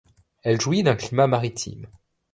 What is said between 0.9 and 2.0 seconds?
climat maritime.